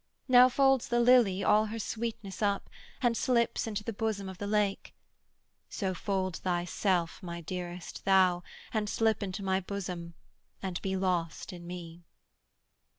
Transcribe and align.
Now 0.27 0.49
folds 0.49 0.87
the 0.87 0.99
lily 0.99 1.43
all 1.43 1.67
her 1.67 1.77
sweetness 1.77 2.41
up, 2.41 2.71
And 3.03 3.15
slips 3.15 3.67
into 3.67 3.83
the 3.83 3.93
bosom 3.93 4.27
of 4.29 4.39
the 4.39 4.47
lake: 4.47 4.95
So 5.69 5.93
fold 5.93 6.37
thyself, 6.37 7.21
my 7.21 7.39
dearest, 7.39 8.03
thou, 8.03 8.41
and 8.73 8.89
slip 8.89 9.21
Into 9.21 9.43
my 9.43 9.59
bosom 9.59 10.15
and 10.59 10.81
be 10.81 10.95
lost 10.97 11.53
in 11.53 11.67
me.' 11.67 12.01